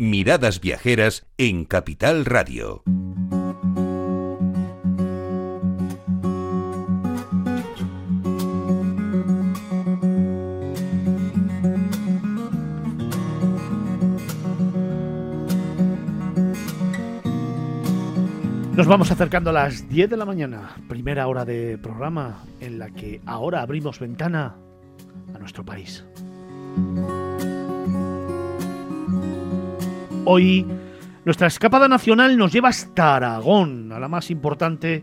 Miradas 0.00 0.62
Viajeras 0.62 1.26
en 1.36 1.66
Capital 1.66 2.24
Radio. 2.24 2.82
Nos 18.74 18.86
vamos 18.86 19.10
acercando 19.10 19.50
a 19.50 19.52
las 19.52 19.86
10 19.90 20.08
de 20.08 20.16
la 20.16 20.24
mañana, 20.24 20.76
primera 20.88 21.28
hora 21.28 21.44
de 21.44 21.76
programa 21.76 22.42
en 22.60 22.78
la 22.78 22.88
que 22.88 23.20
ahora 23.26 23.60
abrimos 23.60 24.00
ventana 24.00 24.56
a 25.34 25.38
nuestro 25.38 25.62
país. 25.62 26.06
Hoy 30.32 30.64
nuestra 31.24 31.48
escapada 31.48 31.88
nacional 31.88 32.38
nos 32.38 32.52
lleva 32.52 32.68
hasta 32.68 33.16
Aragón, 33.16 33.90
a 33.90 33.98
la 33.98 34.06
más 34.06 34.30
importante 34.30 35.02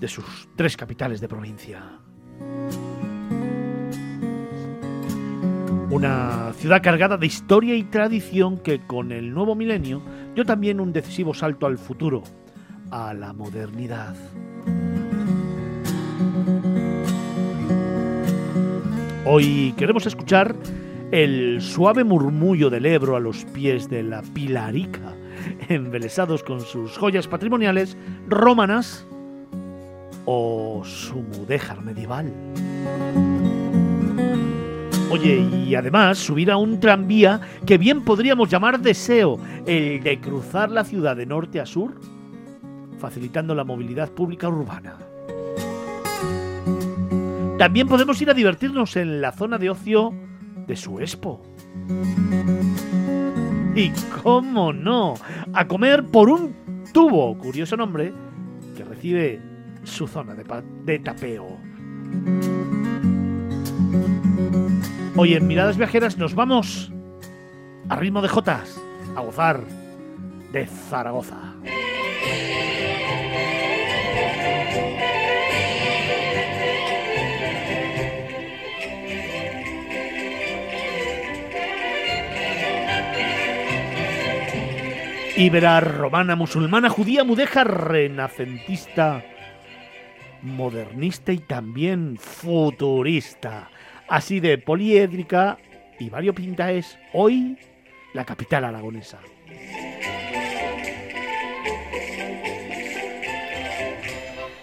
de 0.00 0.08
sus 0.08 0.48
tres 0.56 0.78
capitales 0.78 1.20
de 1.20 1.28
provincia. 1.28 1.82
Una 5.90 6.54
ciudad 6.54 6.82
cargada 6.82 7.18
de 7.18 7.26
historia 7.26 7.74
y 7.74 7.82
tradición 7.82 8.56
que 8.60 8.80
con 8.86 9.12
el 9.12 9.34
nuevo 9.34 9.54
milenio 9.54 10.00
dio 10.34 10.46
también 10.46 10.80
un 10.80 10.94
decisivo 10.94 11.34
salto 11.34 11.66
al 11.66 11.76
futuro 11.76 12.22
a 12.90 13.12
la 13.12 13.34
modernidad. 13.34 14.16
Hoy 19.26 19.74
queremos 19.76 20.06
escuchar 20.06 20.56
el 21.12 21.60
suave 21.60 22.04
murmullo 22.04 22.70
del 22.70 22.86
Ebro 22.86 23.16
a 23.16 23.20
los 23.20 23.44
pies 23.44 23.90
de 23.90 24.02
la 24.02 24.22
Pilarica, 24.22 25.14
embelesados 25.68 26.42
con 26.42 26.62
sus 26.62 26.96
joyas 26.96 27.28
patrimoniales 27.28 27.98
romanas 28.26 29.06
o 30.24 30.82
su 30.86 31.16
mudéjar 31.16 31.82
medieval. 31.82 32.32
Oye, 35.10 35.46
y 35.66 35.74
además 35.74 36.16
subir 36.16 36.50
a 36.50 36.56
un 36.56 36.80
tranvía 36.80 37.42
que 37.66 37.76
bien 37.76 38.02
podríamos 38.02 38.48
llamar 38.48 38.80
deseo, 38.80 39.38
el 39.66 40.02
de 40.02 40.18
cruzar 40.18 40.70
la 40.70 40.84
ciudad 40.84 41.14
de 41.14 41.26
norte 41.26 41.60
a 41.60 41.66
sur 41.66 42.00
facilitando 42.98 43.54
la 43.54 43.64
movilidad 43.64 44.10
pública 44.12 44.48
urbana. 44.48 44.96
También 47.58 47.86
podemos 47.86 48.20
ir 48.22 48.30
a 48.30 48.34
divertirnos 48.34 48.96
en 48.96 49.20
la 49.20 49.32
zona 49.32 49.58
de 49.58 49.68
ocio 49.68 50.14
de 50.66 50.76
su 50.76 51.00
expo. 51.00 51.42
Y 53.74 53.90
cómo 54.22 54.72
no, 54.72 55.14
a 55.52 55.66
comer 55.66 56.04
por 56.04 56.28
un 56.28 56.54
tubo, 56.92 57.36
curioso 57.38 57.76
nombre, 57.76 58.12
que 58.76 58.84
recibe 58.84 59.40
su 59.82 60.06
zona 60.06 60.34
de, 60.34 60.44
de 60.84 60.98
tapeo. 60.98 61.58
Hoy 65.16 65.34
en 65.34 65.46
Miradas 65.46 65.76
Viajeras 65.76 66.16
nos 66.16 66.34
vamos 66.34 66.92
a 67.88 67.96
ritmo 67.96 68.22
de 68.22 68.28
Jotas 68.28 68.80
a 69.16 69.20
gozar 69.20 69.64
de 70.52 70.66
Zaragoza. 70.66 71.51
Ibera, 85.36 85.80
romana, 85.80 86.36
musulmana, 86.36 86.90
judía, 86.90 87.24
mudeja, 87.24 87.64
renacentista, 87.64 89.24
modernista 90.42 91.32
y 91.32 91.38
también 91.38 92.18
futurista. 92.18 93.70
Así 94.08 94.40
de 94.40 94.58
poliédrica 94.58 95.56
y 95.98 96.10
variopinta 96.10 96.70
es 96.70 96.98
hoy 97.14 97.56
la 98.12 98.26
capital 98.26 98.66
aragonesa. 98.66 99.20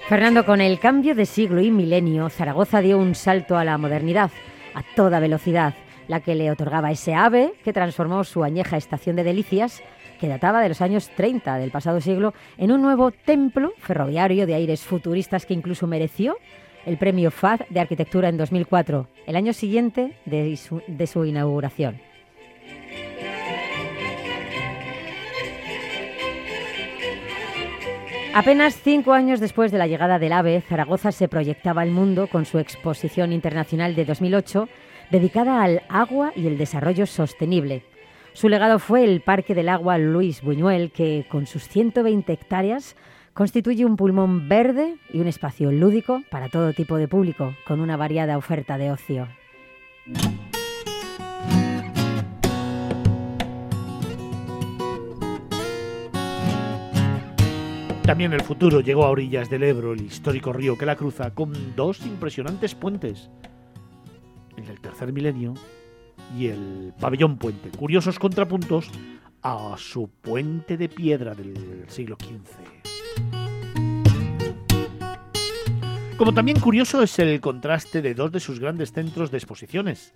Fernando, 0.07 0.45
con 0.45 0.61
el 0.61 0.79
cambio 0.79 1.15
de 1.15 1.25
siglo 1.25 1.61
y 1.61 1.71
milenio, 1.71 2.29
Zaragoza 2.29 2.81
dio 2.81 2.99
un 2.99 3.15
salto 3.15 3.57
a 3.57 3.63
la 3.63 3.77
modernidad 3.79 4.29
a 4.75 4.83
toda 4.95 5.19
velocidad, 5.19 5.73
la 6.07 6.19
que 6.19 6.35
le 6.35 6.51
otorgaba 6.51 6.91
ese 6.91 7.15
ave 7.15 7.53
que 7.63 7.73
transformó 7.73 8.23
su 8.23 8.43
añeja 8.43 8.77
estación 8.77 9.15
de 9.15 9.23
delicias 9.23 9.81
que 10.19 10.27
databa 10.27 10.61
de 10.61 10.69
los 10.69 10.81
años 10.81 11.09
30 11.15 11.57
del 11.57 11.71
pasado 11.71 12.01
siglo, 12.01 12.33
en 12.57 12.71
un 12.71 12.81
nuevo 12.81 13.11
templo 13.11 13.73
ferroviario 13.79 14.45
de 14.45 14.53
aires 14.53 14.81
futuristas 14.81 15.45
que 15.45 15.53
incluso 15.53 15.87
mereció 15.87 16.37
el 16.85 16.97
premio 16.97 17.31
FAD 17.31 17.61
de 17.69 17.79
arquitectura 17.79 18.29
en 18.29 18.37
2004, 18.37 19.07
el 19.25 19.35
año 19.35 19.53
siguiente 19.53 20.17
de 20.25 20.57
su, 20.57 21.25
inauguración. 21.25 22.01
Apenas 28.33 28.79
cinco 28.81 29.13
años 29.13 29.39
después 29.39 29.71
de 29.71 29.79
la 29.79 29.87
llegada 29.87 30.19
del 30.19 30.33
AVE, 30.33 30.61
Zaragoza 30.61 31.11
se 31.11 31.27
proyectaba 31.27 31.81
al 31.81 31.89
mundo 31.89 32.27
con 32.27 32.45
su 32.45 32.59
exposición 32.59 33.33
internacional 33.33 33.95
de 33.95 34.05
2008 34.05 34.69
dedicada 35.09 35.63
al 35.63 35.81
agua 35.89 36.31
y 36.35 36.47
el 36.47 36.57
desarrollo 36.57 37.05
sostenible. 37.07 37.83
Su 38.33 38.47
legado 38.47 38.79
fue 38.79 39.03
el 39.03 39.21
Parque 39.21 39.55
del 39.55 39.69
Agua 39.69 39.97
Luis 39.97 40.41
Buñuel, 40.41 40.91
que 40.91 41.25
con 41.29 41.45
sus 41.45 41.67
120 41.67 42.31
hectáreas 42.31 42.95
constituye 43.33 43.85
un 43.85 43.97
pulmón 43.97 44.47
verde 44.47 44.97
y 45.11 45.19
un 45.19 45.27
espacio 45.27 45.71
lúdico 45.71 46.21
para 46.29 46.49
todo 46.49 46.73
tipo 46.73 46.97
de 46.97 47.07
público, 47.07 47.55
con 47.65 47.79
una 47.79 47.97
variada 47.97 48.37
oferta 48.37 48.77
de 48.77 48.91
ocio. 48.91 49.27
También 58.03 58.33
el 58.33 58.41
futuro 58.41 58.81
llegó 58.81 59.05
a 59.05 59.09
orillas 59.09 59.49
del 59.49 59.63
Ebro, 59.63 59.93
el 59.93 60.01
histórico 60.01 60.51
río 60.51 60.77
que 60.77 60.85
la 60.85 60.95
cruza, 60.95 61.33
con 61.35 61.75
dos 61.75 62.05
impresionantes 62.05 62.73
puentes. 62.73 63.29
El 64.57 64.65
del 64.65 64.79
tercer 64.81 65.13
milenio 65.13 65.53
y 66.37 66.47
el 66.47 66.93
pabellón 66.99 67.37
puente. 67.37 67.69
Curiosos 67.69 68.19
contrapuntos 68.19 68.89
a 69.41 69.75
su 69.77 70.09
puente 70.09 70.77
de 70.77 70.89
piedra 70.89 71.33
del 71.33 71.85
siglo 71.87 72.17
XV. 72.19 72.79
Como 76.17 76.33
también 76.33 76.59
curioso 76.59 77.01
es 77.01 77.17
el 77.19 77.39
contraste 77.39 78.01
de 78.01 78.13
dos 78.13 78.31
de 78.31 78.41
sus 78.41 78.59
grandes 78.59 78.91
centros 78.91 79.31
de 79.31 79.37
exposiciones. 79.37 80.13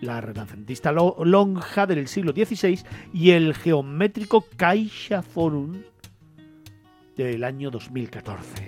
La 0.00 0.20
renacentista 0.20 0.92
lonja 0.92 1.86
del 1.86 2.06
siglo 2.06 2.32
XVI 2.32 2.80
y 3.12 3.30
el 3.30 3.54
geométrico 3.54 4.46
Caixa 4.56 5.22
Forum 5.22 5.82
del 7.16 7.42
año 7.42 7.70
2014. 7.70 8.65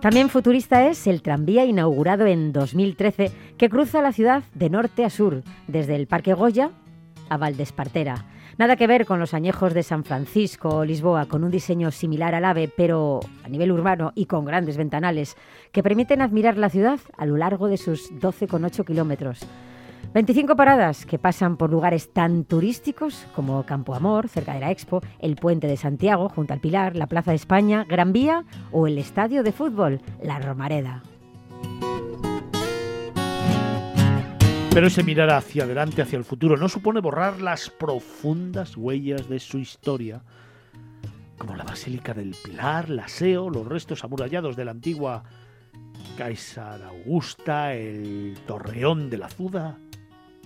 También 0.00 0.30
futurista 0.30 0.86
es 0.88 1.06
el 1.06 1.20
tranvía 1.20 1.66
inaugurado 1.66 2.24
en 2.24 2.54
2013 2.54 3.30
que 3.58 3.68
cruza 3.68 4.00
la 4.00 4.12
ciudad 4.12 4.42
de 4.54 4.70
norte 4.70 5.04
a 5.04 5.10
sur, 5.10 5.42
desde 5.68 5.94
el 5.94 6.06
Parque 6.06 6.32
Goya 6.32 6.70
a 7.28 7.36
Valdespartera. 7.36 8.24
Nada 8.56 8.76
que 8.76 8.86
ver 8.86 9.04
con 9.04 9.20
los 9.20 9.34
añejos 9.34 9.74
de 9.74 9.82
San 9.82 10.04
Francisco 10.04 10.70
o 10.70 10.84
Lisboa, 10.86 11.26
con 11.26 11.44
un 11.44 11.50
diseño 11.50 11.90
similar 11.90 12.34
al 12.34 12.46
AVE, 12.46 12.72
pero 12.74 13.20
a 13.44 13.48
nivel 13.50 13.72
urbano 13.72 14.12
y 14.14 14.24
con 14.24 14.46
grandes 14.46 14.78
ventanales, 14.78 15.36
que 15.70 15.82
permiten 15.82 16.22
admirar 16.22 16.56
la 16.56 16.70
ciudad 16.70 16.98
a 17.18 17.26
lo 17.26 17.36
largo 17.36 17.68
de 17.68 17.76
sus 17.76 18.10
12,8 18.10 18.86
kilómetros. 18.86 19.46
25 20.12 20.56
paradas 20.56 21.06
que 21.06 21.18
pasan 21.18 21.56
por 21.56 21.70
lugares 21.70 22.12
tan 22.12 22.44
turísticos 22.44 23.26
como 23.34 23.64
Campo 23.64 23.94
Amor, 23.94 24.28
cerca 24.28 24.54
de 24.54 24.60
la 24.60 24.70
Expo, 24.70 25.02
el 25.20 25.36
Puente 25.36 25.68
de 25.68 25.76
Santiago, 25.76 26.28
junto 26.28 26.52
al 26.52 26.60
Pilar, 26.60 26.96
la 26.96 27.06
Plaza 27.06 27.30
de 27.30 27.36
España, 27.36 27.84
Gran 27.88 28.12
Vía 28.12 28.44
o 28.72 28.86
el 28.86 28.98
Estadio 28.98 29.42
de 29.42 29.52
Fútbol, 29.52 30.00
La 30.22 30.40
Romareda. 30.40 31.02
Pero 34.72 34.86
ese 34.86 35.02
mirar 35.02 35.30
hacia 35.30 35.64
adelante, 35.64 36.00
hacia 36.00 36.16
el 36.16 36.24
futuro, 36.24 36.56
no 36.56 36.68
supone 36.68 37.00
borrar 37.00 37.40
las 37.40 37.70
profundas 37.70 38.76
huellas 38.76 39.28
de 39.28 39.40
su 39.40 39.58
historia, 39.58 40.22
como 41.38 41.56
la 41.56 41.64
Basílica 41.64 42.14
del 42.14 42.36
Pilar, 42.44 42.88
la 42.88 43.08
SEO, 43.08 43.50
los 43.50 43.66
restos 43.66 44.04
amurallados 44.04 44.56
de 44.56 44.64
la 44.64 44.70
antigua 44.70 45.24
Caesar 46.16 46.82
Augusta, 46.82 47.74
el 47.74 48.38
Torreón 48.46 49.10
de 49.10 49.18
la 49.18 49.28
Zuda, 49.28 49.76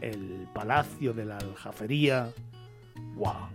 el 0.00 0.46
Palacio 0.52 1.12
de 1.12 1.24
la 1.24 1.38
Aljafería. 1.38 2.30
¡Wow! 3.16 3.48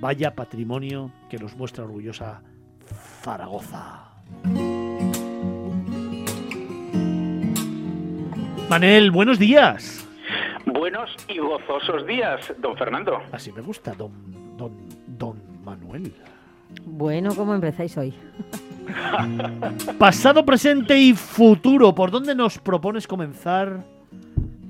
Vaya 0.00 0.34
patrimonio 0.34 1.10
que 1.30 1.38
nos 1.38 1.56
muestra 1.56 1.84
orgullosa 1.84 2.42
Zaragoza. 3.22 4.10
Manel, 8.68 9.10
buenos 9.10 9.38
días. 9.38 10.06
Buenos 10.64 10.86
buenos 10.86 11.16
y 11.26 11.38
gozosos 11.38 12.06
días, 12.06 12.54
don 12.58 12.76
Fernando. 12.76 13.20
Así 13.32 13.50
me 13.50 13.60
gusta, 13.60 13.92
don, 13.94 14.12
don, 14.56 14.72
don 15.06 15.42
Manuel. 15.64 16.14
Bueno, 16.84 17.34
¿cómo 17.34 17.54
empezáis 17.54 17.96
hoy? 17.98 18.14
Pasado, 19.98 20.46
presente 20.46 20.96
y 20.96 21.12
futuro. 21.12 21.92
¿Por 21.92 22.12
dónde 22.12 22.36
nos 22.36 22.58
propones 22.58 23.08
comenzar 23.08 23.84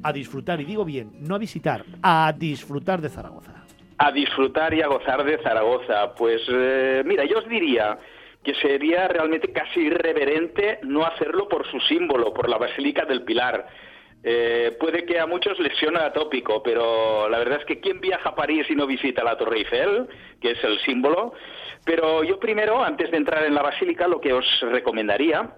a 0.07 0.13
disfrutar? 0.13 0.61
Y 0.61 0.65
digo 0.65 0.85
bien, 0.85 1.11
no 1.21 1.35
a 1.35 1.39
visitar, 1.39 1.85
a 2.03 2.33
disfrutar 2.37 3.01
de 3.01 3.09
Zaragoza. 3.09 3.53
A 3.99 4.13
disfrutar 4.13 4.75
y 4.75 4.83
a 4.83 4.89
gozar 4.89 5.25
de 5.25 5.39
Zaragoza. 5.39 6.15
Pues 6.15 6.43
eh, 6.49 7.03
mira, 7.05 7.25
yo 7.25 7.39
os 7.39 7.49
diría 7.49 7.99
que 8.45 8.55
sería 8.55 9.09
realmente 9.09 9.53
casi 9.53 9.81
irreverente 9.81 10.79
no 10.83 11.05
hacerlo 11.05 11.49
por 11.49 11.67
su 11.67 11.81
símbolo, 11.81 12.33
por 12.33 12.49
la 12.49 12.59
Basílica 12.59 13.05
del 13.05 13.25
Pilar. 13.25 13.67
Eh, 14.23 14.77
puede 14.79 15.05
que 15.05 15.19
a 15.19 15.27
muchos 15.27 15.59
les 15.59 15.77
suene 15.79 15.99
atópico, 15.99 16.63
pero 16.63 17.29
la 17.29 17.39
verdad 17.39 17.61
es 17.61 17.65
que 17.65 17.81
¿quién 17.81 18.01
viaja 18.01 18.31
a 18.31 18.35
París 18.35 18.67
y 18.69 18.75
no 18.75 18.87
visita 18.87 19.25
la 19.25 19.37
Torre 19.37 19.59
Eiffel, 19.59 20.07
que 20.41 20.53
es 20.53 20.65
el 20.65 20.79
símbolo? 20.81 21.33
Pero 21.85 22.25
yo 22.25 22.39
primero, 22.39 22.85
antes 22.85 23.11
de 23.11 23.17
entrar 23.17 23.45
en 23.45 23.55
la 23.55 23.63
basílica, 23.63 24.09
lo 24.09 24.21
que 24.21 24.33
os 24.33 24.47
recomendaría 24.61 25.51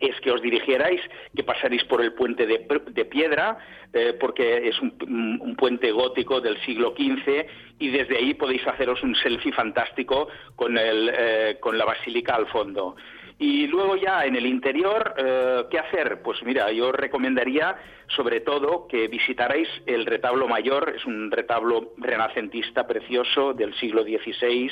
es 0.00 0.18
que 0.20 0.30
os 0.30 0.42
dirigierais, 0.42 1.00
que 1.34 1.42
pasaréis 1.42 1.84
por 1.84 2.02
el 2.02 2.12
puente 2.12 2.46
de, 2.46 3.04
piedra, 3.04 3.58
eh, 3.92 4.14
porque 4.18 4.68
es 4.68 4.80
un, 4.80 5.56
puente 5.56 5.90
gótico 5.90 6.40
del 6.40 6.60
siglo 6.62 6.94
XV, 6.96 7.46
y 7.78 7.88
desde 7.88 8.18
ahí 8.18 8.34
podéis 8.34 8.66
haceros 8.66 9.02
un 9.02 9.14
selfie 9.14 9.52
fantástico 9.52 10.28
con, 10.54 10.76
el, 10.76 11.10
eh, 11.12 11.56
con 11.60 11.78
la 11.78 11.84
basílica 11.84 12.34
al 12.34 12.46
fondo. 12.48 12.96
Y 13.38 13.66
luego 13.66 13.96
ya 13.96 14.24
en 14.24 14.34
el 14.34 14.46
interior, 14.46 15.14
eh, 15.18 15.64
¿qué 15.70 15.78
hacer? 15.78 16.22
Pues 16.22 16.42
mira, 16.42 16.72
yo 16.72 16.90
recomendaría 16.90 17.76
sobre 18.08 18.40
todo 18.40 18.86
que 18.86 19.08
visitarais 19.08 19.68
el 19.84 20.06
retablo 20.06 20.48
mayor, 20.48 20.94
es 20.96 21.04
un 21.04 21.30
retablo 21.30 21.92
renacentista 21.98 22.86
precioso 22.86 23.52
del 23.52 23.74
siglo 23.74 24.04
XVI, 24.04 24.70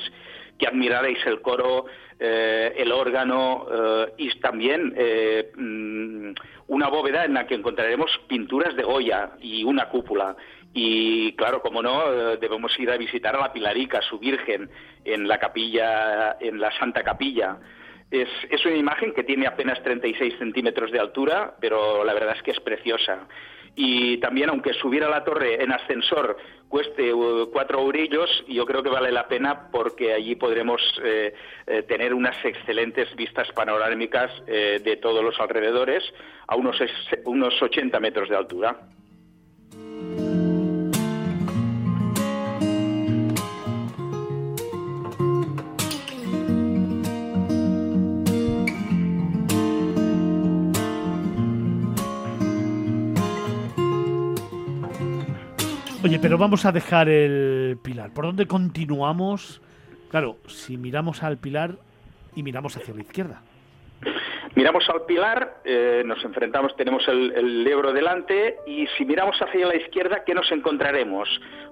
que 0.59 0.67
admirarais 0.67 1.19
el 1.27 1.43
coro, 1.43 1.85
eh, 2.19 2.73
el 2.77 2.91
órgano 2.93 3.67
eh, 3.71 4.13
y 4.17 4.39
también 4.39 4.95
mm, 5.57 6.35
una 6.69 6.89
bóveda 6.89 7.27
en 7.27 7.35
la 7.35 7.47
que 7.47 7.57
encontraremos 7.57 8.11
pinturas 8.29 8.75
de 8.77 8.83
Goya 8.83 9.33
y 9.41 9.65
una 9.65 9.91
cúpula. 9.91 10.37
Y 10.73 11.33
claro, 11.35 11.61
como 11.61 11.83
no, 11.83 12.37
debemos 12.37 12.77
ir 12.81 12.91
a 12.91 12.97
visitar 12.97 13.37
a 13.37 13.41
la 13.41 13.53
Pilarica, 13.53 14.01
su 14.03 14.19
Virgen, 14.19 14.71
en 15.05 15.29
la 15.29 15.39
capilla, 15.39 16.37
en 16.41 16.59
la 16.59 16.73
Santa 16.79 17.05
Capilla. 17.05 17.59
Es, 18.23 18.65
una 18.65 18.77
imagen 18.77 19.13
que 19.13 19.25
tiene 19.25 19.47
apenas 19.47 19.83
36 19.83 20.35
centímetros 20.39 20.93
de 20.93 21.01
altura, 21.01 21.55
pero 21.61 22.05
la 22.05 22.15
verdad 22.15 22.37
es 22.37 22.43
que 22.43 22.53
es 22.53 22.61
preciosa. 22.61 23.27
Y 23.77 24.19
también, 24.19 24.51
aunque 24.51 24.73
subir 24.75 25.03
a 25.03 25.09
la 25.09 25.25
torre 25.25 25.61
en 25.61 25.73
ascensor 25.73 26.37
cueste 26.69 27.13
uh, 27.13 27.51
cuatro 27.53 27.81
eurillos, 27.81 28.31
yo 28.47 28.65
creo 28.67 28.85
que 28.85 28.89
vale 28.89 29.11
la 29.11 29.27
pena 29.27 29.69
porque 29.73 30.13
allí 30.13 30.37
podremos 30.37 30.81
eh, 31.03 31.35
eh, 31.67 31.83
tener 31.83 32.15
unas 32.15 32.37
excelentes 32.45 33.13
vistas 33.17 33.51
panorámicas 33.53 34.31
eh, 34.47 34.81
de 34.83 34.97
todos 34.97 35.25
los 35.25 35.41
alrededores 35.41 36.05
a 36.47 36.55
unos, 36.55 36.77
unos 37.25 37.61
80 37.61 37.99
metros 37.99 38.29
de 38.29 38.37
altura. 38.37 38.77
Oye, 56.05 56.19
pero 56.19 56.37
vamos 56.37 56.67
a 56.67 56.71
dejar 56.71 57.09
el 57.09 57.79
pilar. 57.83 58.13
¿Por 58.13 58.27
dónde 58.27 58.47
continuamos? 58.47 59.63
Claro, 60.11 60.37
si 60.47 60.77
miramos 60.77 61.23
al 61.23 61.39
pilar 61.39 61.79
y 62.37 62.43
miramos 62.43 62.77
hacia 62.77 62.93
la 62.93 63.01
izquierda. 63.01 63.41
Miramos 64.65 64.89
al 64.89 65.05
pilar, 65.05 65.57
eh, 65.63 66.03
nos 66.07 66.25
enfrentamos, 66.25 66.75
tenemos 66.75 67.07
el, 67.07 67.35
el, 67.37 67.67
Ebro 67.67 67.93
delante 67.93 68.57
y 68.67 68.87
si 68.97 69.05
miramos 69.05 69.37
hacia 69.39 69.67
la 69.67 69.77
izquierda, 69.77 70.25
¿qué 70.25 70.33
nos 70.33 70.51
encontraremos? 70.51 71.29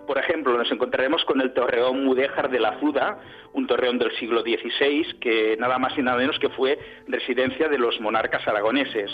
Por 0.06 0.19
ejemplo, 0.19 0.59
nos 0.59 0.71
encontraremos 0.71 1.25
con 1.25 1.41
el 1.41 1.55
torreón 1.55 2.05
Mudéjar 2.05 2.50
de 2.50 2.61
la 2.61 2.79
Zuda, 2.81 3.19
un 3.55 3.67
torreón 3.67 3.99
del 3.99 4.15
siglo 4.19 4.43
XVI 4.43 5.19
que 5.21 5.56
nada 5.59 5.79
más 5.79 5.97
y 5.97 6.03
nada 6.03 6.19
menos 6.19 6.39
que 6.39 6.50
fue 6.50 6.79
residencia 7.09 7.67
de 7.67 7.79
los 7.79 7.99
monarcas 7.99 8.47
aragoneses. 8.47 9.11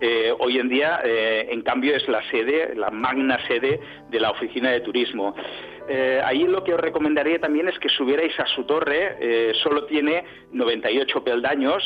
Eh, 0.00 0.32
hoy 0.38 0.60
en 0.60 0.68
día, 0.68 1.00
eh, 1.02 1.48
en 1.50 1.62
cambio, 1.62 1.96
es 1.96 2.06
la 2.06 2.22
sede, 2.30 2.76
la 2.76 2.90
magna 2.90 3.44
sede 3.48 3.80
de 4.08 4.20
la 4.20 4.30
Oficina 4.30 4.70
de 4.70 4.82
Turismo. 4.82 5.34
Ahí 6.24 6.44
lo 6.44 6.62
que 6.62 6.74
os 6.74 6.80
recomendaría 6.80 7.40
también 7.40 7.68
es 7.68 7.78
que 7.80 7.88
subierais 7.88 8.38
a 8.38 8.46
su 8.46 8.64
torre, 8.64 9.54
solo 9.62 9.84
tiene 9.86 10.24
98 10.52 11.22
peldaños 11.22 11.82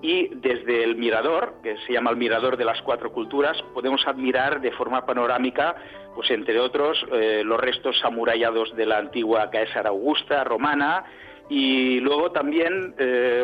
y 0.00 0.28
desde 0.28 0.84
el 0.84 0.96
mirador, 0.96 1.54
que 1.62 1.76
se 1.86 1.92
llama 1.92 2.10
el 2.10 2.16
mirador 2.16 2.56
de 2.56 2.64
las 2.64 2.80
cuatro 2.82 3.12
culturas, 3.12 3.60
podemos 3.74 4.06
admirar 4.06 4.60
de 4.60 4.70
forma 4.72 5.04
panorámica, 5.04 5.76
pues 6.14 6.30
entre 6.30 6.60
otros, 6.60 7.04
los 7.44 7.60
restos 7.60 8.00
amurallados 8.04 8.74
de 8.76 8.86
la 8.86 8.98
antigua 8.98 9.50
Caesar 9.50 9.86
Augusta 9.86 10.44
romana 10.44 11.04
y 11.48 12.00
luego 12.00 12.30
también, 12.30 12.94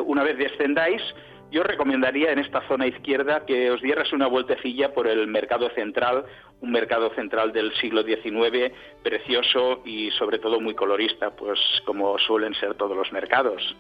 una 0.07 0.23
vez 0.23 0.39
descendáis, 0.39 1.03
yo 1.51 1.63
recomendaría 1.63 2.33
en 2.33 2.41
esta 2.41 2.67
zona 2.67 2.87
izquierda 2.87 3.47
que 3.47 3.71
os 3.71 3.81
dieras 3.81 4.13
una 4.13 4.27
vueltecilla 4.27 4.93
por 4.93 5.07
el 5.07 5.29
mercado 5.29 5.71
central, 5.71 6.25
un 6.61 6.73
mercado 6.73 7.11
central 7.15 7.53
del 7.53 7.73
siglo 7.77 8.03
XIX 8.03 8.73
precioso 9.05 9.81
y 9.85 10.11
sobre 10.13 10.41
todo 10.41 10.61
muy 10.61 10.75
colorista, 10.75 11.31
pues 11.31 11.61
como 11.85 12.19
suelen 12.19 12.55
ser 12.55 12.75
todos 12.75 12.97
los 12.97 13.13
mercados. 13.13 13.77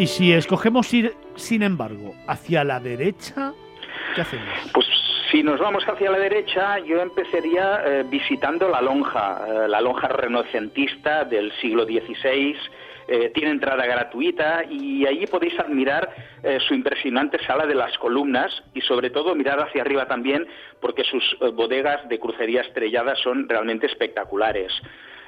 Y 0.00 0.06
si 0.06 0.32
escogemos 0.32 0.94
ir, 0.94 1.12
sin 1.36 1.62
embargo, 1.62 2.14
hacia 2.26 2.64
la 2.64 2.80
derecha, 2.80 3.52
¿qué 4.14 4.22
hacemos? 4.22 4.48
Pues 4.72 4.86
si 5.30 5.42
nos 5.42 5.60
vamos 5.60 5.84
hacia 5.86 6.10
la 6.10 6.18
derecha, 6.18 6.78
yo 6.78 7.02
empezaría 7.02 7.82
eh, 7.84 8.04
visitando 8.08 8.70
la 8.70 8.80
lonja, 8.80 9.44
eh, 9.46 9.68
la 9.68 9.82
lonja 9.82 10.08
renacentista 10.08 11.24
del 11.26 11.52
siglo 11.60 11.84
XVI. 11.84 12.56
Eh, 13.08 13.30
tiene 13.34 13.50
entrada 13.50 13.84
gratuita 13.84 14.64
y 14.70 15.06
allí 15.06 15.26
podéis 15.26 15.58
admirar 15.58 16.08
su 16.66 16.72
impresionante 16.72 17.38
sala 17.44 17.66
de 17.66 17.74
las 17.74 17.98
columnas 17.98 18.50
y 18.72 18.80
sobre 18.80 19.10
todo 19.10 19.34
mirar 19.34 19.60
hacia 19.60 19.82
arriba 19.82 20.06
también 20.06 20.46
porque 20.80 21.04
sus 21.04 21.36
bodegas 21.52 22.08
de 22.08 22.18
crucería 22.18 22.62
estrellada 22.62 23.14
son 23.16 23.46
realmente 23.48 23.86
espectaculares. 23.86 24.72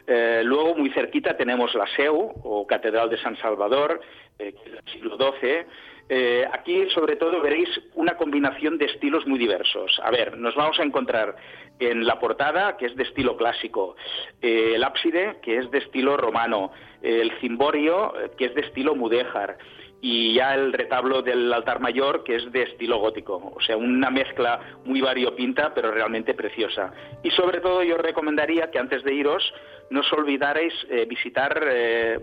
Luego, 0.07 0.75
muy 0.75 0.91
cerquita, 0.91 1.37
tenemos 1.37 1.75
la 1.75 1.87
SEU, 1.97 2.33
o 2.43 2.67
Catedral 2.67 3.11
de 3.11 3.19
San 3.19 3.37
Salvador, 3.39 4.01
eh, 4.39 4.55
del 4.65 4.81
siglo 4.93 5.17
XII. 5.17 5.67
Eh, 6.09 6.45
aquí, 6.53 6.89
sobre 6.91 7.17
todo, 7.17 7.41
veréis 7.41 7.69
una 7.95 8.17
combinación 8.17 8.77
de 8.77 8.87
estilos 8.87 9.27
muy 9.27 9.39
diversos. 9.39 10.01
A 10.03 10.11
ver, 10.11 10.37
nos 10.37 10.55
vamos 10.57 10.79
a 10.81 10.83
encontrar 10.83 11.37
en 11.79 12.05
la 12.05 12.19
portada, 12.19 12.77
que 12.77 12.87
es 12.87 12.97
de 12.97 13.05
estilo 13.05 13.37
clásico, 13.37 13.95
eh, 14.41 14.73
el 14.75 14.85
ábside, 14.85 15.41
que 15.41 15.59
es 15.59 15.71
de 15.71 15.79
estilo 15.79 16.17
romano, 16.17 16.73
el 17.03 17.33
cimborio, 17.41 18.13
que 18.37 18.47
es 18.47 18.55
de 18.55 18.63
estilo 18.63 18.95
mudéjar, 18.95 19.59
y 20.01 20.35
ya 20.35 20.55
el 20.55 20.73
retablo 20.73 21.23
del 21.23 21.53
altar 21.53 21.81
mayor, 21.81 22.25
que 22.25 22.37
es 22.37 22.51
de 22.51 22.63
estilo 22.63 22.99
gótico. 22.99 23.53
O 23.55 23.61
sea, 23.61 23.77
una 23.77 24.11
mezcla 24.11 24.61
muy 24.85 25.01
variopinta, 25.01 25.73
pero 25.73 25.93
realmente 25.93 26.35
preciosa. 26.35 26.93
Y 27.23 27.31
sobre 27.31 27.61
todo, 27.61 27.85
yo 27.85 27.97
recomendaría 27.97 28.71
que 28.71 28.81
antes 28.81 29.05
de 29.05 29.15
iros, 29.15 29.55
no 29.93 30.01
os 30.01 30.13
olvidaréis 30.13 30.73
eh, 30.89 31.05
visitar 31.05 31.53
eh, 31.71 32.19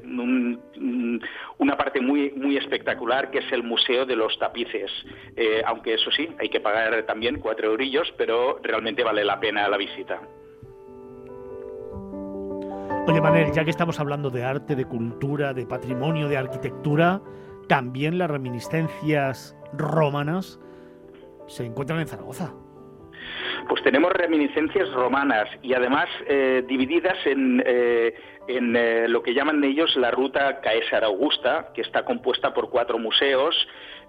una 1.57 1.77
parte 1.77 2.01
muy, 2.01 2.31
muy 2.31 2.57
espectacular 2.57 3.29
que 3.29 3.39
es 3.39 3.51
el 3.51 3.63
Museo 3.63 4.05
de 4.07 4.15
los 4.15 4.37
Tapices. 4.39 4.91
Eh, 5.35 5.61
aunque 5.65 5.93
eso 5.93 6.09
sí, 6.11 6.27
hay 6.39 6.49
que 6.49 6.59
pagar 6.59 7.03
también 7.03 7.39
cuatro 7.39 7.67
eurillos, 7.67 8.11
pero 8.17 8.59
realmente 8.63 9.03
vale 9.03 9.23
la 9.23 9.39
pena 9.39 9.69
la 9.69 9.77
visita. 9.77 10.19
Oye, 13.07 13.21
Manel, 13.21 13.51
ya 13.51 13.63
que 13.63 13.71
estamos 13.71 13.99
hablando 13.99 14.31
de 14.31 14.43
arte, 14.43 14.75
de 14.75 14.85
cultura, 14.85 15.53
de 15.53 15.65
patrimonio, 15.67 16.27
de 16.27 16.37
arquitectura, 16.37 17.21
también 17.67 18.17
las 18.17 18.31
reminiscencias 18.31 19.55
romanas 19.73 20.59
se 21.47 21.65
encuentran 21.65 21.99
en 21.99 22.07
Zaragoza. 22.07 22.53
Pues 23.69 23.83
tenemos 23.83 24.11
reminiscencias 24.13 24.91
romanas 24.93 25.47
y 25.61 25.75
además 25.75 26.09
eh, 26.25 26.63
divididas 26.67 27.17
en, 27.27 27.61
eh, 27.63 28.15
en 28.47 28.75
eh, 28.75 29.07
lo 29.07 29.21
que 29.21 29.35
llaman 29.35 29.63
ellos 29.63 29.95
la 29.95 30.09
ruta 30.09 30.59
Caesar 30.59 31.03
Augusta, 31.03 31.69
que 31.75 31.81
está 31.81 32.03
compuesta 32.03 32.51
por 32.51 32.71
cuatro 32.71 32.97
museos, 32.97 33.55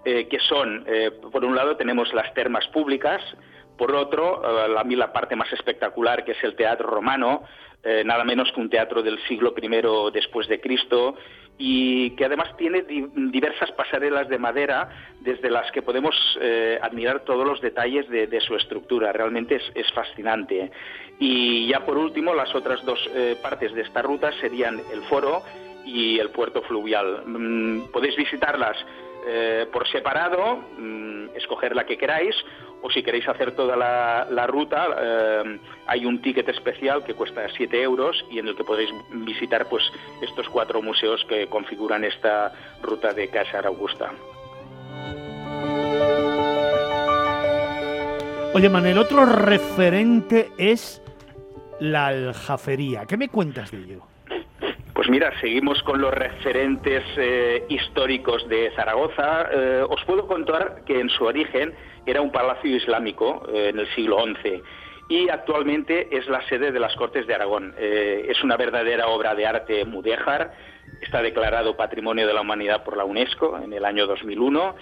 que 0.03 0.39
son, 0.49 0.83
por 1.31 1.45
un 1.45 1.55
lado 1.55 1.77
tenemos 1.77 2.11
las 2.11 2.33
termas 2.33 2.67
públicas, 2.69 3.21
Por 3.77 3.95
otro, 3.95 4.41
eh, 4.43 4.75
a 4.77 4.83
mí 4.83 4.95
la 4.95 5.11
parte 5.11 5.35
más 5.35 5.51
espectacular, 5.51 6.23
que 6.23 6.33
es 6.33 6.43
el 6.43 6.55
teatro 6.55 6.87
romano, 6.87 7.43
eh, 7.83 8.03
nada 8.05 8.23
menos 8.23 8.51
que 8.51 8.59
un 8.59 8.69
teatro 8.69 9.01
del 9.01 9.19
siglo 9.27 9.55
I 9.59 10.11
después 10.13 10.47
de 10.47 10.61
Cristo, 10.61 11.15
y 11.57 12.11
que 12.11 12.25
además 12.25 12.55
tiene 12.57 12.83
diversas 12.83 13.71
pasarelas 13.71 14.27
de 14.29 14.37
madera 14.37 14.89
desde 15.19 15.49
las 15.49 15.71
que 15.71 15.81
podemos 15.81 16.15
eh, 16.39 16.79
admirar 16.81 17.21
todos 17.21 17.45
los 17.45 17.61
detalles 17.61 18.07
de, 18.09 18.41
su 18.41 18.55
estructura. 18.55 19.11
Realmente 19.11 19.59
es, 19.75 19.91
fascinante. 19.93 20.71
Y 21.19 21.67
ya 21.67 21.85
por 21.85 21.97
último, 21.97 22.33
las 22.33 22.53
otras 22.55 22.83
dos 22.83 22.99
partes 23.43 23.73
de 23.73 23.81
esta 23.81 24.01
ruta 24.01 24.31
serían 24.41 24.79
el 24.91 25.01
foro 25.03 25.43
y 25.85 26.17
el 26.19 26.29
puerto 26.29 26.61
fluvial. 26.63 27.23
Mm, 27.25 27.91
podéis 27.91 28.15
visitarlas 28.15 28.77
por 29.71 29.87
separado, 29.87 30.63
mm, 30.79 31.35
escoger 31.35 31.75
la 31.75 31.85
que 31.85 31.95
queráis, 31.95 32.35
o 32.81 32.89
si 32.89 33.03
queréis 33.03 33.27
hacer 33.27 33.51
toda 33.55 33.75
la, 33.75 34.47
ruta, 34.47 34.87
eh, 34.99 35.59
hay 35.87 36.05
un 36.05 36.21
ticket 36.21 36.49
especial 36.49 37.03
que 37.03 37.13
cuesta 37.13 37.47
7 37.55 37.81
euros 37.81 38.25
y 38.31 38.39
en 38.39 38.47
el 38.47 38.55
que 38.55 38.63
podéis 38.63 38.89
visitar 39.11 39.67
pues 39.69 39.83
estos 40.21 40.49
cuatro 40.49 40.81
museos 40.81 41.23
que 41.29 41.47
configuran 41.47 42.03
esta 42.03 42.51
ruta 42.81 43.13
de 43.13 43.27
Casa 43.29 43.59
Augusta. 43.59 44.11
Oye, 48.53 48.69
Manel, 48.69 48.97
otro 48.97 49.25
referente 49.25 50.49
es 50.57 51.01
la 51.79 52.07
aljafería. 52.07 53.05
¿Qué 53.05 53.15
me 53.15 53.29
cuentas 53.29 53.71
de 53.71 53.77
ello? 53.77 54.01
Pues 54.93 55.09
mira, 55.09 55.31
seguimos 55.39 55.81
con 55.83 56.01
los 56.01 56.13
referentes 56.13 57.03
eh, 57.17 57.65
históricos 57.69 58.47
de 58.49 58.71
Zaragoza. 58.75 59.47
Eh, 59.51 59.85
os 59.89 60.03
puedo 60.05 60.27
contar 60.27 60.83
que 60.85 60.99
en 60.99 61.09
su 61.09 61.23
origen 61.23 61.73
era 62.05 62.21
un 62.21 62.31
palacio 62.31 62.75
islámico 62.75 63.43
eh, 63.53 63.69
en 63.69 63.79
el 63.79 63.87
siglo 63.93 64.23
XI 64.23 64.61
y 65.09 65.29
actualmente 65.29 66.07
es 66.15 66.27
la 66.27 66.41
sede 66.47 66.71
de 66.71 66.79
las 66.79 66.95
Cortes 66.95 67.27
de 67.27 67.35
Aragón. 67.35 67.73
Eh, 67.77 68.27
es 68.29 68.41
una 68.43 68.55
verdadera 68.55 69.07
obra 69.07 69.35
de 69.35 69.45
arte 69.45 69.85
mudéjar, 69.85 70.53
está 71.01 71.21
declarado 71.21 71.75
Patrimonio 71.75 72.27
de 72.27 72.33
la 72.33 72.41
Humanidad 72.41 72.83
por 72.83 72.95
la 72.95 73.03
UNESCO 73.03 73.57
en 73.57 73.73
el 73.73 73.83
año 73.83 74.07
2001 74.07 74.75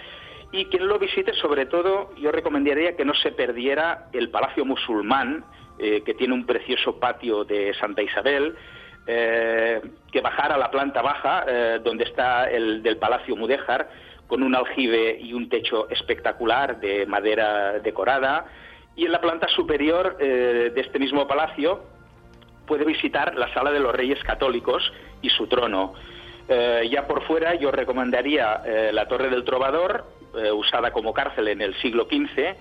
y 0.52 0.66
quien 0.66 0.86
lo 0.86 0.98
visite, 0.98 1.32
sobre 1.34 1.66
todo, 1.66 2.14
yo 2.16 2.32
recomendaría 2.32 2.96
que 2.96 3.04
no 3.04 3.14
se 3.14 3.32
perdiera 3.32 4.06
el 4.12 4.30
Palacio 4.30 4.64
Musulmán, 4.64 5.44
eh, 5.78 6.02
que 6.04 6.14
tiene 6.14 6.34
un 6.34 6.44
precioso 6.44 6.98
patio 6.98 7.44
de 7.44 7.74
Santa 7.74 8.02
Isabel, 8.02 8.56
que 9.06 10.20
bajara 10.22 10.54
a 10.54 10.58
la 10.58 10.70
planta 10.70 11.02
baja, 11.02 11.44
donde 11.82 12.04
está 12.04 12.48
el 12.48 12.80
del 12.80 12.96
Palacio 12.98 13.34
Mudéjar, 13.34 13.88
con 14.30 14.44
un 14.44 14.54
aljibe 14.54 15.18
y 15.20 15.32
un 15.32 15.48
techo 15.48 15.90
espectacular 15.90 16.78
de 16.78 17.04
madera 17.04 17.80
decorada. 17.80 18.46
Y 18.94 19.04
en 19.04 19.12
la 19.12 19.20
planta 19.20 19.48
superior 19.48 20.16
eh, 20.20 20.70
de 20.72 20.80
este 20.80 21.00
mismo 21.00 21.26
palacio 21.26 21.82
puede 22.64 22.84
visitar 22.84 23.34
la 23.34 23.52
sala 23.52 23.72
de 23.72 23.80
los 23.80 23.92
Reyes 23.92 24.22
Católicos 24.22 24.92
y 25.20 25.30
su 25.30 25.48
trono. 25.48 25.94
Eh, 26.48 26.88
ya 26.90 27.08
por 27.08 27.26
fuera 27.26 27.56
yo 27.56 27.72
recomendaría 27.72 28.62
eh, 28.64 28.90
la 28.92 29.08
Torre 29.08 29.28
del 29.28 29.44
Trovador, 29.44 30.04
usada 30.54 30.92
como 30.92 31.12
cárcel 31.12 31.48
en 31.48 31.60
el 31.60 31.74
siglo 31.82 32.04
XV, 32.04 32.54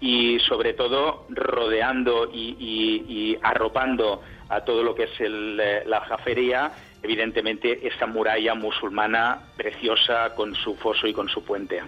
y 0.00 0.40
sobre 0.40 0.74
todo 0.74 1.26
rodeando 1.28 2.28
y, 2.34 3.38
arropando 3.42 4.22
a 4.48 4.64
todo 4.64 4.82
lo 4.82 4.96
que 4.96 5.04
es 5.04 5.20
la 5.86 6.00
jafería 6.00 6.72
evidentemente 7.02 7.86
esa 7.86 8.06
muralla 8.06 8.54
musulmana 8.54 9.40
preciosa 9.56 10.34
con 10.34 10.54
su 10.54 10.76
foso 10.76 11.06
y 11.06 11.12
con 11.12 11.28
su 11.28 11.44
puente. 11.44 11.82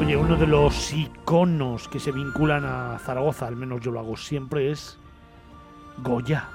Oye, 0.00 0.16
uno 0.16 0.36
de 0.36 0.46
los 0.46 0.92
iconos 0.92 1.86
que 1.88 2.00
se 2.00 2.10
vinculan 2.10 2.64
a 2.64 2.98
Zaragoza, 3.00 3.46
al 3.46 3.56
menos 3.56 3.80
yo 3.80 3.90
lo 3.90 4.00
hago 4.00 4.16
siempre, 4.16 4.70
es 4.70 4.98
Goya. 5.98 6.48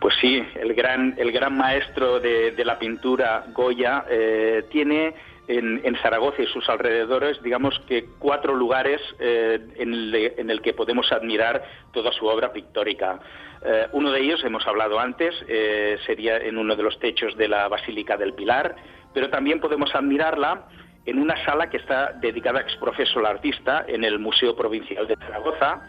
Pues 0.00 0.14
sí, 0.18 0.42
el 0.54 0.72
gran, 0.72 1.14
el 1.18 1.30
gran 1.30 1.58
maestro 1.58 2.18
de, 2.18 2.54
la 2.64 2.78
pintura, 2.78 3.44
Goya, 3.52 4.06
eh, 4.08 4.64
tiene 4.70 5.14
en, 5.48 5.96
Zaragoza 5.96 6.42
y 6.42 6.46
sus 6.46 6.68
alrededores, 6.68 7.42
digamos 7.42 7.78
que 7.88 8.06
cuatro 8.18 8.54
lugares 8.54 9.00
eh, 9.18 9.58
en, 9.76 10.50
el, 10.50 10.62
que 10.62 10.72
podemos 10.74 11.10
admirar 11.12 11.62
toda 11.92 12.12
su 12.12 12.26
obra 12.26 12.52
pictórica. 12.52 13.18
Eh, 13.64 13.88
uno 13.92 14.12
de 14.12 14.20
ellos, 14.20 14.42
hemos 14.44 14.66
hablado 14.66 14.98
antes, 14.98 15.34
eh, 15.48 15.98
sería 16.06 16.38
en 16.38 16.56
uno 16.56 16.76
de 16.76 16.82
los 16.82 16.98
techos 16.98 17.36
de 17.36 17.48
la 17.48 17.68
Basílica 17.68 18.16
del 18.16 18.34
Pilar, 18.34 18.76
pero 19.12 19.28
también 19.28 19.60
podemos 19.60 19.94
admirarla 19.94 20.66
en 21.04 21.18
una 21.18 21.42
sala 21.44 21.68
que 21.68 21.78
está 21.78 22.12
dedicada 22.12 22.60
ex 22.60 22.76
profeso 22.76 23.18
al 23.18 23.26
artista 23.26 23.84
en 23.88 24.04
el 24.04 24.18
Museo 24.18 24.54
Provincial 24.54 25.06
de 25.06 25.16
Zaragoza, 25.16 25.82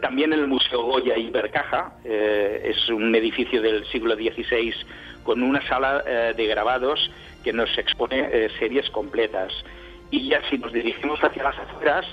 también 0.00 0.32
en 0.32 0.38
el 0.38 0.46
Museo 0.46 0.82
Goya 0.82 1.16
y 1.16 1.30
Bercaja, 1.30 1.94
es 2.04 2.88
un 2.90 3.12
edificio 3.12 3.60
del 3.60 3.84
siglo 3.86 4.14
XVI 4.14 4.72
con 5.24 5.42
una 5.42 5.66
sala 5.66 6.32
de 6.32 6.46
grabados 6.46 7.10
que 7.42 7.52
nos 7.52 7.76
expone 7.78 8.28
eh, 8.32 8.48
series 8.58 8.88
completas. 8.90 9.52
Y 10.10 10.28
ya 10.28 10.42
si 10.48 10.58
nos 10.58 10.72
dirigimos 10.72 11.22
hacia 11.22 11.42
las 11.42 11.58
afueras, 11.58 12.06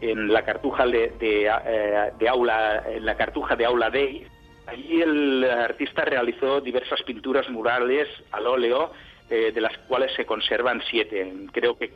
en 0.00 0.32
la 0.32 0.44
cartuja 0.44 0.86
de, 0.86 1.12
eh, 1.20 2.12
de, 2.18 2.28
aula, 2.28 2.84
en 2.88 3.06
la 3.06 3.16
cartuja 3.16 3.56
de 3.56 3.64
Aula 3.64 3.88
Day, 3.88 4.26
allí 4.66 5.00
el 5.00 5.44
artista 5.44 6.04
realizó 6.04 6.60
diversas 6.60 7.02
pinturas 7.02 7.48
murales 7.48 8.08
al 8.32 8.46
óleo 8.46 8.92
eh, 9.30 9.52
de 9.52 9.60
las 9.60 9.76
cuales 9.88 10.12
se 10.14 10.26
conservan 10.26 10.82
siete. 10.90 11.32
Creo 11.52 11.78
que 11.78 11.92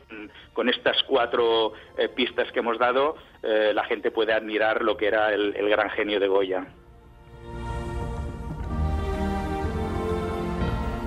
con 0.53 0.69
estas 0.69 1.03
cuatro 1.03 1.73
pistas 2.15 2.51
que 2.51 2.59
hemos 2.59 2.79
dado, 2.79 3.15
la 3.41 3.83
gente 3.85 4.09
puede 4.09 4.33
admirar 4.33 4.81
lo 4.81 4.97
que 4.97 5.07
era 5.07 5.33
el 5.33 5.69
gran 5.69 5.89
genio 5.91 6.19
de 6.19 6.27
Goya. 6.27 6.65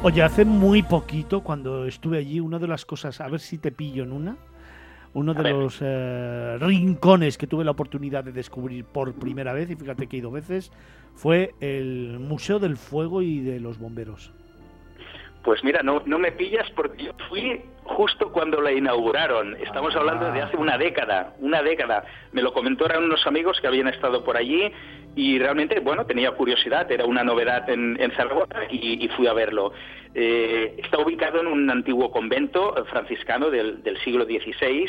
Oye, 0.04 0.23
hace 0.23 0.44
muy 0.44 0.82
poquito, 0.82 1.42
cuando 1.42 1.87
estuve 1.87 2.18
allí, 2.18 2.38
una 2.38 2.58
de 2.58 2.68
las 2.68 2.84
cosas, 2.84 3.23
a 3.23 3.28
ver 3.28 3.40
si 3.40 3.56
te 3.56 3.73
pillo 3.73 4.02
en 4.02 4.12
una, 4.12 4.37
uno 5.14 5.32
de 5.32 5.50
los 5.50 5.78
eh, 5.80 6.58
rincones 6.61 7.38
que 7.38 7.46
tuve 7.46 7.64
la 7.64 7.70
oportunidad 7.70 8.23
de 8.23 8.30
descubrir 8.30 8.84
por 8.84 9.14
primera 9.14 9.54
vez, 9.54 9.70
y 9.70 9.76
fíjate 9.76 10.06
que 10.06 10.16
he 10.16 10.18
ido 10.18 10.30
veces, 10.30 10.70
fue 11.14 11.54
el 11.61 12.18
Museo 12.20 12.58
del 12.58 12.76
Fuego 12.76 13.23
y 13.23 13.40
de 13.40 13.61
los 13.61 13.78
Bomberos. 13.78 14.30
Pues 15.45 15.63
mira, 15.63 15.83
no, 15.83 16.03
no 16.07 16.19
me 16.19 16.33
pillas 16.33 16.69
porque 16.71 17.05
yo 17.05 17.13
fui 17.29 17.61
justo 17.83 18.33
cuando 18.33 18.63
la 18.63 18.73
inauguraron. 18.73 19.55
Estamos 19.57 19.95
hablando 19.95 20.33
de 20.33 20.41
hace 20.41 20.57
una 20.57 20.79
década, 20.79 21.35
una 21.39 21.63
década. 21.63 22.03
Me 22.33 22.41
lo 22.41 22.55
comentaron 22.55 23.05
unos 23.05 23.27
amigos 23.27 23.61
que 23.61 23.67
habían 23.67 23.89
estado 23.89 24.25
por 24.25 24.39
allí 24.39 24.73
y 25.15 25.39
realmente, 25.39 25.81
bueno, 25.81 26.07
tenía 26.07 26.31
curiosidad, 26.31 26.91
era 26.91 27.05
una 27.05 27.23
novedad 27.23 27.69
en, 27.69 27.99
Zaragoza 28.17 28.65
y, 28.71 29.07
fui 29.09 29.27
a 29.27 29.35
verlo. 29.35 29.73
Eh, 30.15 30.77
está 30.79 30.99
ubicado 30.99 31.41
en 31.41 31.47
un 31.47 31.71
antiguo 31.71 32.11
convento 32.11 32.75
franciscano 32.87 33.51
del, 33.51 33.83
siglo 34.03 34.25
XVI 34.25 34.89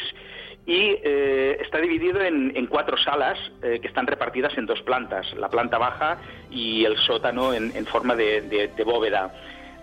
y 0.68 0.96
eh, 1.04 1.58
está 1.60 1.80
dividido 1.80 2.22
en, 2.22 2.66
cuatro 2.68 2.96
salas 2.98 3.38
eh, 3.62 3.80
que 3.82 3.90
están 3.90 4.08
repartidas 4.08 4.58
en 4.58 4.68
dos 4.68 4.82
plantas, 4.84 5.32
la 5.36 5.50
planta 5.50 5.78
baja 5.78 6.18
y 6.50 6.86
el 6.86 6.96
sótano 6.98 7.54
en, 7.54 7.86
forma 7.86 8.16
de 8.16 8.72
bóveda. 8.86 9.34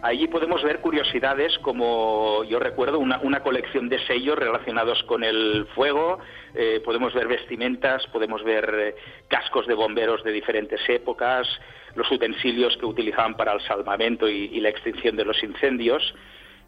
Allí 0.03 0.27
podemos 0.27 0.61
ver 0.65 0.81
curiosidades 0.81 1.57
como 1.61 2.43
yo 2.43 2.59
recuerdo 2.59 2.99
una, 2.99 3.41
colección 3.45 3.89
de 3.89 4.05
sellos 4.05 4.37
relacionados 4.37 5.01
con 5.05 5.23
el 5.23 5.65
fuego, 5.77 6.19
eh, 6.55 6.83
podemos 6.85 7.15
ver 7.15 7.29
vestimentas, 7.29 8.05
podemos 8.09 8.43
ver 8.43 8.75
eh, 8.75 8.97
cascos 9.29 9.65
de 9.69 9.75
bomberos 9.75 10.25
de 10.25 10.33
diferentes 10.33 10.81
épocas, 10.89 11.47
los 11.95 12.11
utensilios 12.11 12.77
que 12.79 12.87
utilizaban 12.87 13.37
para 13.37 13.53
el 13.53 13.61
salvamento 13.61 14.29
y 14.29 14.59
la 14.61 14.71
extinción 14.71 15.15
de 15.15 15.25
los 15.25 15.41
incendios. 15.41 16.03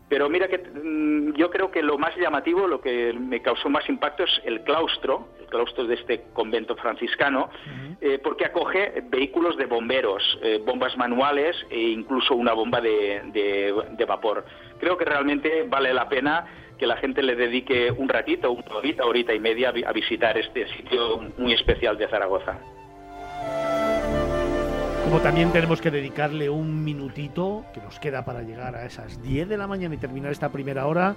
Pero 0.08 0.28
mira 0.28 0.48
que 0.48 0.58
mm, 0.58 1.34
yo 1.34 1.50
creo 1.50 1.70
que 1.70 1.82
lo 1.82 1.98
más 1.98 2.16
llamativo, 2.16 2.66
lo 2.66 2.80
que 2.80 3.12
me 3.12 3.40
causó 3.40 3.70
más 3.70 3.88
impacto 3.88 4.24
es 4.24 4.40
el 4.44 4.62
claustro, 4.62 5.28
el 5.40 5.46
claustro 5.46 5.86
de 5.86 5.94
este 5.94 6.24
convento 6.32 6.76
franciscano, 6.76 7.48
eh, 8.00 8.18
porque 8.22 8.44
acoge 8.44 9.02
vehículos 9.08 9.56
de 9.56 9.66
bomberos, 9.66 10.22
eh, 10.42 10.60
bombas 10.64 10.96
manuales 10.96 11.56
e 11.70 11.80
incluso 11.80 12.34
una 12.34 12.52
bomba 12.52 12.80
de, 12.80 14.04
vapor. 14.06 14.44
Creo 14.78 14.98
que 14.98 15.04
realmente 15.04 15.64
vale 15.66 15.94
la 15.94 16.08
pena 16.08 16.46
que 16.78 16.86
la 16.86 16.96
gente 16.96 17.22
le 17.22 17.36
dedique 17.36 17.90
un 17.90 18.08
ratito, 18.08 18.50
una 18.50 18.76
horita, 18.76 19.06
horita 19.06 19.32
y 19.32 19.40
media 19.40 19.70
a 19.70 19.92
visitar 19.92 20.36
este 20.36 20.66
sitio 20.76 21.22
muy 21.38 21.54
especial 21.54 21.96
de 21.96 22.08
Zaragoza. 22.08 22.58
También 25.22 25.52
tenemos 25.52 25.80
que 25.80 25.90
dedicarle 25.90 26.50
un 26.50 26.84
minutito, 26.84 27.64
que 27.72 27.80
nos 27.80 27.98
queda 27.98 28.24
para 28.24 28.42
llegar 28.42 28.76
a 28.76 28.84
esas 28.84 29.22
10 29.22 29.48
de 29.48 29.56
la 29.56 29.66
mañana 29.66 29.94
y 29.94 29.98
terminar 29.98 30.32
esta 30.32 30.50
primera 30.50 30.86
hora, 30.86 31.16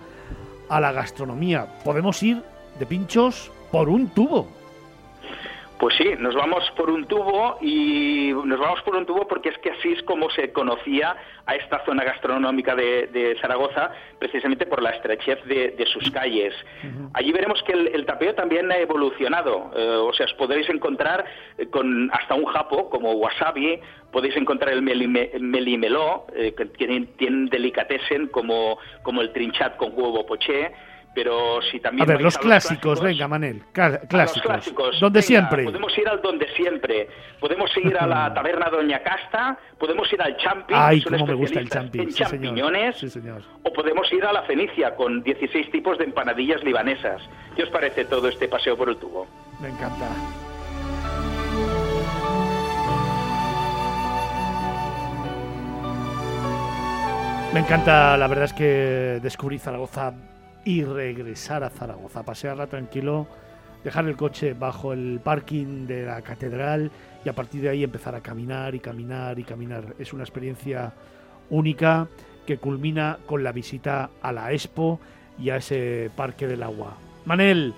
a 0.70 0.80
la 0.80 0.92
gastronomía. 0.92 1.68
Podemos 1.84 2.22
ir 2.24 2.42
de 2.80 2.86
pinchos 2.86 3.52
por 3.72 3.90
un 3.90 4.08
tubo. 4.10 4.48
Pues 5.80 5.96
sí, 5.96 6.10
nos 6.18 6.34
vamos 6.34 6.64
por 6.76 6.90
un 6.90 7.06
tubo 7.06 7.60
y 7.62 8.32
nos 8.46 8.60
vamos 8.60 8.82
por 8.82 8.96
un 8.96 9.06
tubo 9.06 9.28
porque 9.28 9.50
es 9.50 9.58
que 9.60 9.70
así 9.70 9.94
es 9.94 10.02
como 10.04 10.28
se 10.32 10.52
conocía 10.52 11.16
a 11.46 11.56
esta 11.56 11.86
zona 11.86 12.04
gastronómica 12.04 12.76
de, 12.76 13.38
Zaragoza, 13.40 13.92
precisamente 14.18 14.66
por 14.66 14.82
la 14.82 14.90
estrechez 14.92 15.44
de, 15.46 15.86
sus 15.94 16.10
calles. 16.10 16.56
Allí 17.14 17.32
veremos 17.32 17.62
que 17.62 17.74
el, 17.74 18.06
tapeo 18.08 18.34
también 18.34 18.72
ha 18.72 18.78
evolucionado, 18.78 19.72
eh, 19.76 19.88
o 19.88 20.14
sea, 20.14 20.26
os 20.26 20.34
podréis 20.34 20.68
encontrar 20.70 21.26
con 21.70 22.10
hasta 22.12 22.34
un 22.34 22.46
japo 22.46 22.90
como 22.90 23.12
wasabi, 23.14 23.80
podéis 24.12 24.36
encontrar 24.36 24.74
el 24.74 24.82
melimeló, 24.82 26.26
eh, 26.36 26.54
que 26.58 26.66
tienen, 26.66 27.06
tienen 27.18 27.50
delicatessen 27.50 28.28
como, 28.30 28.80
como 29.04 29.22
el 29.22 29.32
trinchat 29.32 29.78
con 29.78 29.92
huevo 29.94 30.26
poché, 30.26 30.72
pero 31.18 31.60
si 31.64 31.80
también... 31.80 32.08
A 32.08 32.14
ver, 32.14 32.22
los 32.22 32.38
clásicos, 32.38 33.02
venga, 33.02 33.28
Manel, 33.28 33.64
clásicos. 33.72 34.40
clásicos. 34.40 35.00
Donde 35.00 35.24
siempre. 35.24 35.64
Podemos 35.64 35.98
ir 35.98 36.08
al 36.08 36.22
donde 36.22 36.48
siempre. 36.50 37.10
Podemos 37.40 37.76
ir 37.76 37.98
a 37.98 38.06
la 38.06 38.32
taberna 38.36 38.70
Doña 38.70 39.02
Casta, 39.02 39.58
podemos 39.80 40.14
ir 40.14 40.22
al 40.22 40.38
Champi, 40.38 40.76
Ay, 40.78 41.02
cómo 41.02 41.26
me 41.26 41.34
gusta 41.34 41.60
el 41.60 41.70
Champi. 41.72 42.02
En 42.02 42.10
champiñones, 42.10 43.18
o 43.64 43.74
podemos 43.74 44.14
ir 44.14 44.24
a 44.26 44.32
la 44.32 44.44
Fenicia 44.44 44.94
con 44.94 45.24
16 45.24 45.72
tipos 45.72 45.98
de 45.98 46.04
empanadillas 46.04 46.64
libanesas. 46.64 47.20
¿Qué 47.56 47.64
os 47.64 47.70
parece 47.70 48.06
todo 48.06 48.28
este 48.28 48.48
paseo 48.48 48.78
por 48.78 48.88
el 48.90 48.98
tubo? 48.98 49.26
Me 49.60 49.70
encanta. 49.70 50.08
Me 57.56 57.62
encanta, 57.62 58.16
la 58.18 58.28
verdad 58.28 58.46
es 58.46 58.54
que 58.54 59.20
descubrí 59.24 59.58
Zaragoza 59.58 60.14
y 60.68 60.84
regresar 60.84 61.64
a 61.64 61.70
Zaragoza, 61.70 62.24
pasearla 62.24 62.68
tranquilo, 62.68 63.26
dejar 63.86 64.06
el 64.06 64.18
coche 64.18 64.54
bajo 64.54 64.92
el 64.92 65.22
parking 65.24 65.88
de 65.88 66.06
la 66.06 66.22
catedral 66.22 66.92
y 67.24 67.30
a 67.30 67.34
partir 67.34 67.62
de 67.62 67.70
ahí 67.70 67.86
empezar 67.86 68.16
a 68.16 68.20
caminar 68.20 68.76
y 68.76 68.82
caminar 68.82 69.40
y 69.40 69.46
caminar. 69.46 69.96
Es 69.98 70.12
una 70.12 70.24
experiencia 70.24 70.92
única 71.50 72.10
que 72.46 72.58
culmina 72.58 73.18
con 73.26 73.46
la 73.46 73.54
visita 73.54 74.10
a 74.22 74.34
la 74.34 74.52
Expo 74.52 75.00
y 75.40 75.52
a 75.52 75.56
ese 75.56 76.12
Parque 76.18 76.48
del 76.48 76.62
Agua. 76.62 76.98
Manel, 77.24 77.74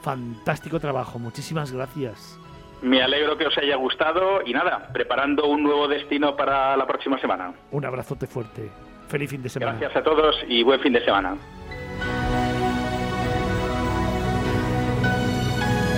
fantástico 0.00 0.80
trabajo, 0.80 1.18
muchísimas 1.18 1.72
gracias. 1.72 2.40
Me 2.80 3.02
alegro 3.02 3.36
que 3.36 3.48
os 3.48 3.58
haya 3.58 3.76
gustado 3.76 4.40
y 4.46 4.54
nada, 4.54 4.88
preparando 4.94 5.46
un 5.46 5.62
nuevo 5.62 5.88
destino 5.88 6.34
para 6.36 6.74
la 6.74 6.86
próxima 6.86 7.20
semana. 7.20 7.52
Un 7.70 7.84
abrazote 7.84 8.26
fuerte. 8.26 8.70
Feliz 9.08 9.28
fin 9.28 9.42
de 9.42 9.50
semana. 9.50 9.72
Gracias 9.78 9.94
a 9.94 10.02
todos 10.02 10.36
y 10.48 10.62
buen 10.62 10.80
fin 10.80 10.94
de 10.94 11.04
semana. 11.04 11.36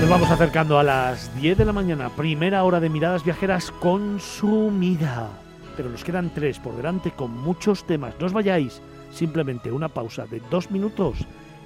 Nos 0.00 0.10
vamos 0.10 0.30
acercando 0.30 0.78
a 0.78 0.82
las 0.82 1.34
10 1.40 1.58
de 1.58 1.64
la 1.64 1.72
mañana, 1.72 2.10
primera 2.10 2.62
hora 2.64 2.80
de 2.80 2.90
miradas 2.90 3.24
viajeras 3.24 3.70
consumida. 3.72 5.30
Pero 5.76 5.88
nos 5.88 6.04
quedan 6.04 6.32
tres 6.32 6.58
por 6.58 6.76
delante 6.76 7.10
con 7.10 7.30
muchos 7.32 7.86
temas. 7.86 8.14
No 8.20 8.26
os 8.26 8.32
vayáis, 8.32 8.82
simplemente 9.10 9.72
una 9.72 9.88
pausa 9.88 10.26
de 10.26 10.40
dos 10.50 10.70
minutos 10.70 11.18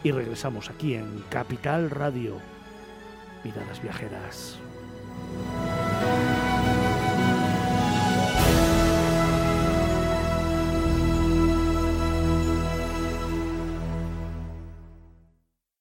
y 0.04 0.12
regresamos 0.12 0.70
aquí 0.70 0.94
en 0.94 1.22
Capital 1.28 1.90
Radio. 1.90 2.36
Miradas 3.44 3.82
viajeras. 3.82 4.58